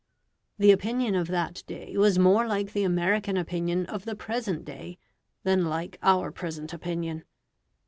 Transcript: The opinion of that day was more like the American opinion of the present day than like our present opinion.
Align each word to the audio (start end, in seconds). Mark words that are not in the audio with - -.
The 0.57 0.71
opinion 0.71 1.13
of 1.13 1.27
that 1.27 1.61
day 1.67 1.95
was 1.95 2.17
more 2.17 2.47
like 2.47 2.73
the 2.73 2.83
American 2.83 3.37
opinion 3.37 3.85
of 3.85 4.03
the 4.05 4.15
present 4.15 4.65
day 4.65 4.97
than 5.43 5.65
like 5.65 5.99
our 6.01 6.31
present 6.31 6.73
opinion. 6.73 7.23